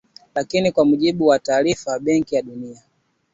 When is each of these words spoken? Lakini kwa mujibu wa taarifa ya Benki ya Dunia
Lakini 0.35 0.71
kwa 0.71 0.85
mujibu 0.85 1.27
wa 1.27 1.39
taarifa 1.39 1.91
ya 1.91 1.99
Benki 1.99 2.35
ya 2.35 2.41
Dunia 2.41 2.81